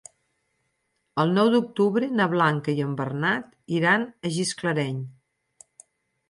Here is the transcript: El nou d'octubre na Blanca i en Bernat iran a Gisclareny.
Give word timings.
El 1.23 1.33
nou 1.35 1.51
d'octubre 1.55 2.09
na 2.19 2.27
Blanca 2.31 2.75
i 2.79 2.81
en 2.87 2.95
Bernat 3.03 3.53
iran 3.81 4.07
a 4.07 4.33
Gisclareny. 4.39 4.99